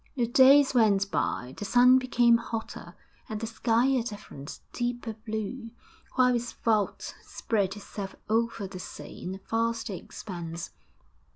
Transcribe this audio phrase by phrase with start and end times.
[0.15, 2.95] The days went by, the sun became hotter,
[3.29, 5.69] and the sky a different, deeper blue,
[6.15, 10.71] while its vault spread itself over the sea in a vaster expanse.